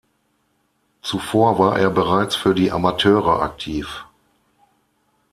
[1.03, 4.03] Zuvor war er bereits für die Amateure aktiv.